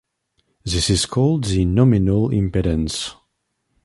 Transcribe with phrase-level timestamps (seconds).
[0.63, 3.13] This is called the "nominal impedance".